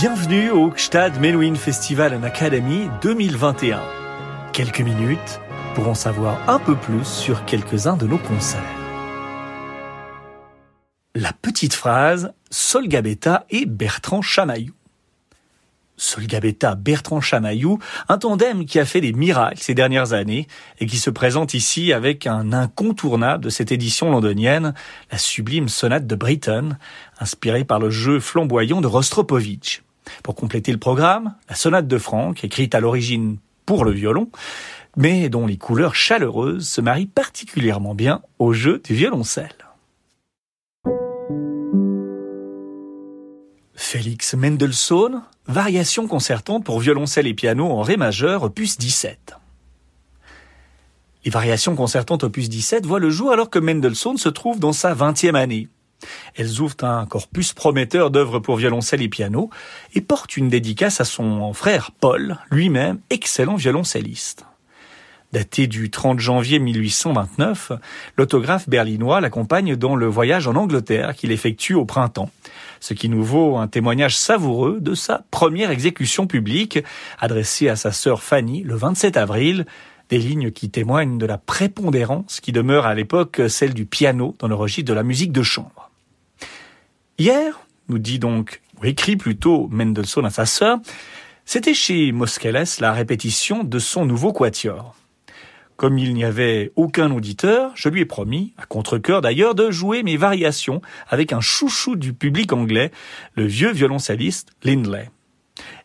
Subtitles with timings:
[0.00, 3.82] Bienvenue au Gstad Menuhin Festival and Academy 2021.
[4.52, 5.40] Quelques minutes
[5.74, 8.62] pour en savoir un peu plus sur quelques-uns de nos concerts.
[11.16, 14.72] La petite phrase Sol Gabetta et Bertrand Chamaillou.
[15.96, 20.46] Sol Gabetta, Bertrand Chamaillou, un tandem qui a fait des miracles ces dernières années
[20.78, 24.74] et qui se présente ici avec un incontournable de cette édition londonienne,
[25.10, 26.78] la sublime sonate de Britten,
[27.18, 29.82] inspirée par le jeu flamboyant de Rostropovitch.
[30.22, 34.30] Pour compléter le programme, la sonate de Franck, écrite à l'origine pour le violon,
[34.96, 39.54] mais dont les couleurs chaleureuses se marient particulièrement bien au jeu du violoncelle.
[43.74, 49.36] Félix Mendelssohn, variation concertante pour violoncelle et piano en Ré majeur, opus 17.
[51.24, 54.94] Les variations concertantes opus 17 voient le jour alors que Mendelssohn se trouve dans sa
[54.94, 55.68] vingtième année.
[56.36, 59.50] Elles ouvrent un corpus prometteur d'œuvres pour violoncelle et piano
[59.94, 64.44] et portent une dédicace à son frère Paul, lui-même excellent violoncelliste.
[65.30, 67.72] Daté du 30 janvier 1829,
[68.16, 72.30] l'autographe berlinois l'accompagne dans le voyage en Angleterre qu'il effectue au printemps,
[72.80, 76.78] ce qui nous vaut un témoignage savoureux de sa première exécution publique,
[77.18, 79.66] adressée à sa sœur Fanny le 27 avril,
[80.08, 84.48] des lignes qui témoignent de la prépondérance qui demeure à l'époque celle du piano dans
[84.48, 85.87] le registre de la musique de chambre.
[87.20, 90.78] Hier, nous dit donc, ou écrit plutôt Mendelssohn à sa sœur,
[91.44, 94.94] c'était chez Moscheles la répétition de son nouveau quatuor.
[95.74, 100.04] Comme il n'y avait aucun auditeur, je lui ai promis, à contre-cœur d'ailleurs, de jouer
[100.04, 102.92] mes variations avec un chouchou du public anglais,
[103.34, 105.10] le vieux violoncelliste Lindley.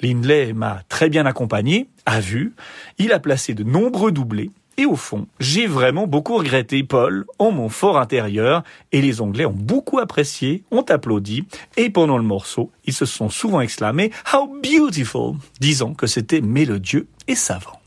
[0.00, 2.54] Lindley m'a très bien accompagné, a vu,
[2.96, 7.50] il a placé de nombreux doublés, et au fond, j'ai vraiment beaucoup regretté Paul en
[7.50, 8.62] mon fort intérieur,
[8.92, 11.44] et les Anglais ont beaucoup apprécié, ont applaudi,
[11.76, 17.08] et pendant le morceau, ils se sont souvent exclamés How beautiful, disant que c'était mélodieux
[17.26, 17.80] et savant.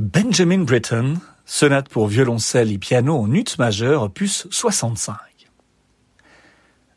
[0.00, 5.14] Benjamin Britten, sonate pour violoncelle et piano en ut majeur, opus 65.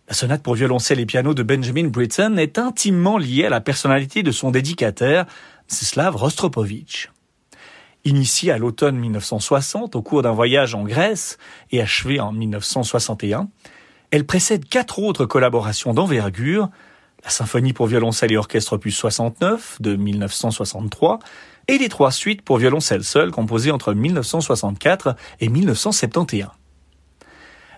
[0.07, 4.23] La sonate pour violoncelle et piano de Benjamin Britten est intimement liée à la personnalité
[4.23, 5.27] de son dédicataire,
[5.69, 7.11] Mstislav Rostropovitch.
[8.03, 11.37] Initiée à l'automne 1960 au cours d'un voyage en Grèce
[11.71, 13.49] et achevée en 1961,
[14.09, 16.69] elle précède quatre autres collaborations d'envergure,
[17.23, 21.19] la symphonie pour violoncelle et orchestre opus 69 de 1963
[21.67, 26.47] et les trois suites pour violoncelle seul composées entre 1964 et 1971.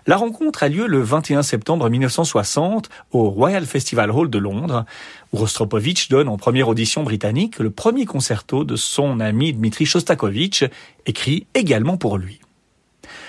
[0.06, 4.84] La rencontre a lieu le 21 septembre 1960 au Royal Festival Hall de Londres,
[5.32, 10.64] où Rostropovitch donne en première audition britannique le premier concerto de son ami Dmitri Shostakovich,
[11.06, 12.40] écrit également pour lui.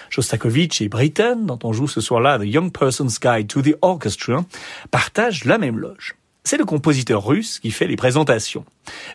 [0.10, 4.44] Shostakovich et Britten, dont on joue ce soir-là The Young Person's Guide to the Orchestra,
[4.90, 6.16] partagent la même loge.
[6.44, 8.66] C'est le compositeur russe qui fait les présentations.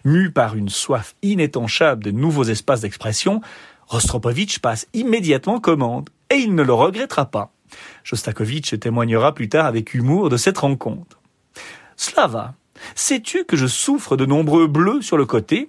[0.05, 3.41] Mu par une soif inétanchable de nouveaux espaces d'expression,
[3.89, 7.53] Rostropovitch passe immédiatement commande, et il ne le regrettera pas.
[8.05, 11.21] Shostakovich témoignera plus tard avec humour de cette rencontre.
[11.97, 12.55] Slava,
[12.94, 15.69] sais-tu que je souffre de nombreux bleus sur le côté?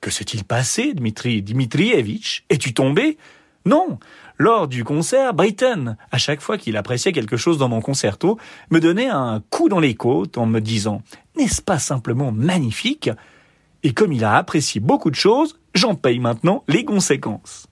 [0.00, 2.44] Que s'est-il passé, Dmitri Dmitrievitch?
[2.50, 3.16] Es-tu tombé?
[3.64, 4.00] Non,
[4.38, 8.38] lors du concert, Britten, à chaque fois qu'il appréciait quelque chose dans mon concerto,
[8.70, 11.02] me donnait un coup dans les côtes en me disant
[11.36, 13.10] N'est-ce pas simplement magnifique?
[13.84, 17.68] Et comme il a apprécié beaucoup de choses, j'en paye maintenant les conséquences.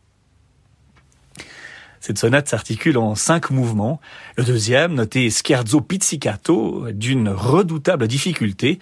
[2.01, 4.01] Cette sonate s'articule en cinq mouvements.
[4.37, 8.79] Le deuxième, noté Scherzo Pizzicato, d'une redoutable difficulté,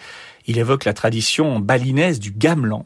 [0.46, 2.84] il évoque la tradition balinaise du gamelan.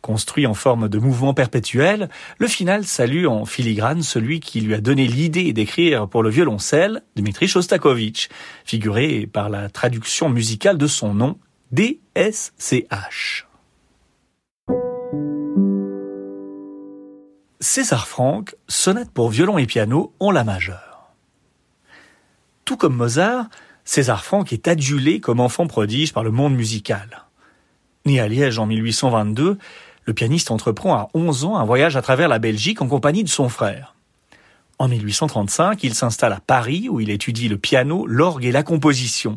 [0.00, 2.08] Construit en forme de mouvement perpétuel,
[2.38, 7.02] le final salue en filigrane celui qui lui a donné l'idée d'écrire pour le violoncelle,
[7.14, 8.30] Dmitri Shostakovich,
[8.64, 11.38] figuré par la traduction musicale de son nom,
[11.72, 13.51] DSCH.
[17.62, 21.12] César Franck, sonate pour violon et piano en la majeure.
[22.64, 23.46] Tout comme Mozart,
[23.84, 27.24] César Franck est adulé comme enfant prodige par le monde musical.
[28.04, 29.58] Né à Liège en 1822,
[30.04, 33.28] le pianiste entreprend à 11 ans un voyage à travers la Belgique en compagnie de
[33.28, 33.94] son frère.
[34.80, 39.36] En 1835, il s'installe à Paris où il étudie le piano, l'orgue et la composition.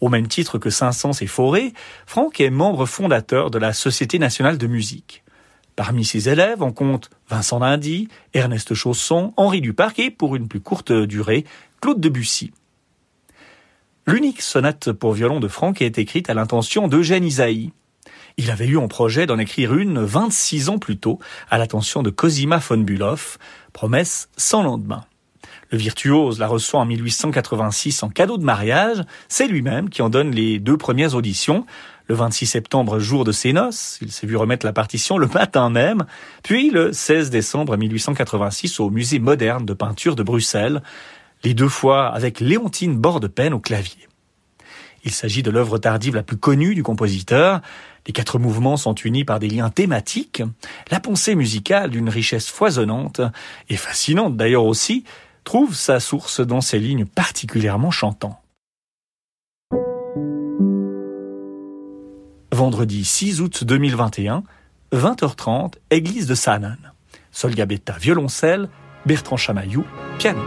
[0.00, 1.74] Au même titre que Saint-Saëns et Fauré,
[2.06, 5.21] Franck est membre fondateur de la Société nationale de musique.
[5.76, 10.60] Parmi ses élèves, on compte Vincent Dindy, Ernest Chausson, Henri Duparc et, pour une plus
[10.60, 11.44] courte durée,
[11.80, 12.52] Claude Debussy.
[14.06, 17.72] L'unique sonate pour violon de Franck est écrite à l'intention d'Eugène Isaïe.
[18.36, 21.18] Il avait eu en projet d'en écrire une 26 ans plus tôt,
[21.50, 23.16] à l'attention de Cosima von Bülow,
[23.72, 25.04] promesse sans lendemain.
[25.72, 29.02] Le virtuose la reçoit en 1886 en cadeau de mariage.
[29.28, 31.64] C'est lui-même qui en donne les deux premières auditions.
[32.08, 35.70] Le 26 septembre, jour de ses noces, il s'est vu remettre la partition le matin
[35.70, 36.04] même.
[36.42, 40.82] Puis le 16 décembre 1886 au Musée moderne de peinture de Bruxelles.
[41.42, 44.08] Les deux fois avec Léontine Bordepen au clavier.
[45.04, 47.62] Il s'agit de l'œuvre tardive la plus connue du compositeur.
[48.06, 50.42] Les quatre mouvements sont unis par des liens thématiques.
[50.90, 53.22] La pensée musicale d'une richesse foisonnante
[53.70, 55.04] et fascinante d'ailleurs aussi
[55.44, 58.38] trouve sa source dans ces lignes particulièrement chantantes.
[62.52, 64.44] Vendredi 6 août 2021,
[64.92, 66.76] 20h30, église de Sanan.
[67.30, 68.68] Sol Gabetta, violoncelle,
[69.06, 69.84] Bertrand Chamaillou,
[70.18, 70.42] piano.